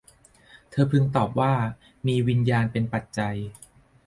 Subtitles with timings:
[0.69, 1.53] เธอพึงตอบว่า
[2.07, 3.35] มีวิญญาณเป็นปัจจัย